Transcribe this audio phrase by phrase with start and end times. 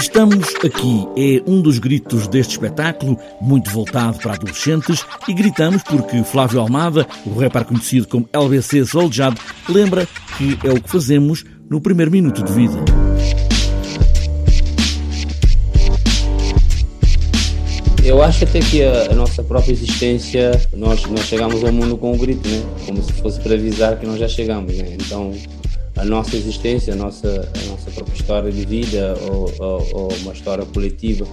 [0.00, 6.22] Estamos aqui é um dos gritos deste espetáculo, muito voltado para adolescentes, e gritamos porque
[6.22, 9.36] Flávio Almada, o rapper conhecido como LBC Soljad,
[9.68, 10.06] lembra
[10.36, 12.78] que é o que fazemos no primeiro minuto de vida.
[18.04, 22.12] Eu acho até que a, a, nossa própria existência, nós, nós chegamos ao mundo com
[22.12, 22.62] um grito, né?
[22.86, 24.78] como se fosse para avisar que nós já chegamos.
[24.78, 24.94] Né?
[24.94, 25.34] Então,
[25.98, 30.32] a nossa existência, a nossa, a nossa própria história de vida ou, ou, ou uma
[30.32, 31.26] história coletiva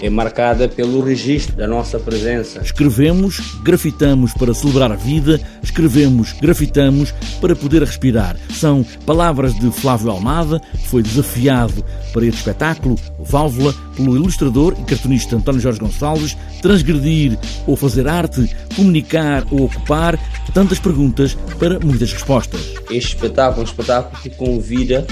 [0.00, 2.60] é marcada pelo registro da nossa presença.
[2.62, 8.36] Escrevemos, grafitamos para celebrar a vida, escrevemos, grafitamos para poder respirar.
[8.50, 14.84] São palavras de Flávio Almada, que foi desafiado para este espetáculo, Válvula, pelo ilustrador e
[14.84, 20.18] cartunista António Jorge Gonçalves, transgredir ou fazer arte, comunicar ou ocupar,
[20.52, 22.60] tantas perguntas para muitas respostas.
[22.90, 25.06] Este espetáculo é um espetáculo que convida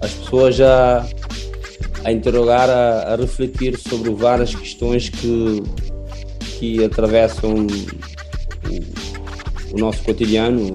[0.00, 1.06] as pessoas a
[2.04, 5.62] a interrogar, a, a, refletir sobre várias questões que,
[6.58, 7.66] que atravessam
[8.68, 10.74] o, o nosso cotidiano,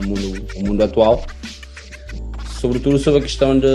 [0.00, 1.24] o mundo, o mundo atual,
[2.60, 3.66] sobretudo sobre a questão de,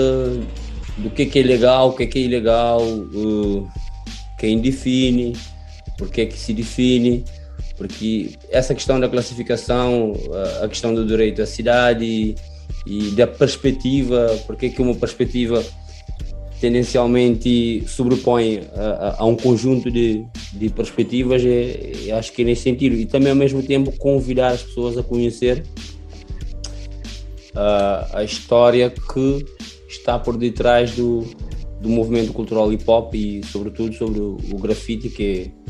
[0.97, 3.67] do que é, que é legal, o que é, que é ilegal, uh,
[4.37, 5.35] quem define,
[5.97, 7.23] por que é que se define,
[7.77, 10.13] porque essa questão da classificação,
[10.61, 12.35] a questão do direito à cidade
[12.85, 15.63] e da perspectiva, porque é que uma perspectiva
[16.61, 20.23] tendencialmente sobrepõe a, a, um conjunto de,
[20.53, 22.95] de perspectivas, é, é, acho que é nesse sentido.
[22.95, 25.63] E também, ao mesmo tempo, convidar as pessoas a conhecer
[27.55, 29.43] a, a história que
[29.89, 31.25] está por detrás do,
[31.81, 35.60] do movimento cultural hip hop e, sobretudo, sobre o, o grafite, que é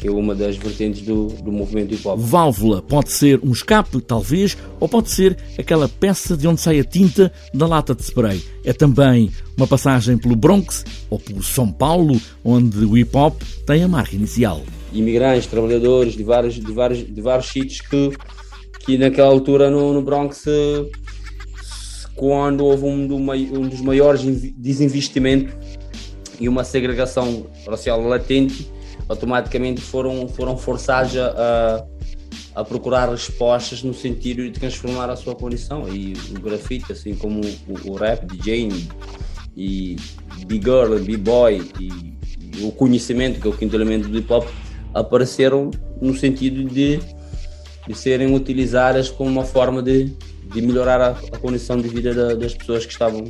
[0.00, 2.18] que é uma das vertentes do, do movimento hip hop.
[2.18, 6.84] Válvula pode ser um escape, talvez, ou pode ser aquela peça de onde sai a
[6.84, 8.42] tinta da lata de spray.
[8.64, 13.82] É também uma passagem pelo Bronx ou pelo São Paulo, onde o hip hop tem
[13.82, 14.62] a marca inicial.
[14.90, 18.12] Imigrantes, trabalhadores de vários, de vários, de vários sítios que,
[18.86, 20.46] que naquela altura no, no Bronx
[22.14, 24.22] quando houve um, do, um dos maiores
[24.56, 25.54] desinvestimentos
[26.40, 28.66] e uma segregação racial latente,
[29.08, 31.84] automaticamente foram, foram forçados a,
[32.54, 35.88] a procurar respostas no sentido de transformar a sua condição.
[35.88, 38.68] E o grafite, assim como o, o rap, DJ
[39.56, 39.96] e
[40.46, 44.46] B-girl, B-boy e, e, o conhecimento, que é o quinto elemento do hip hop,
[44.92, 47.00] apareceram no sentido de,
[47.86, 50.14] de serem utilizadas como uma forma de,
[50.52, 53.24] de melhorar a, a condição de vida da, das pessoas que estavam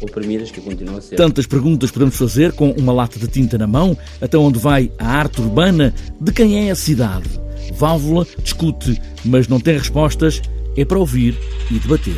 [0.00, 1.16] oprimidas que continuam a ser.
[1.16, 5.06] Tantas perguntas podemos fazer com uma lata de tinta na mão, até onde vai a
[5.06, 7.28] arte urbana, de quem é a cidade.
[7.74, 10.40] Válvula discute, mas não tem respostas,
[10.76, 11.36] é para ouvir
[11.70, 12.16] e debater.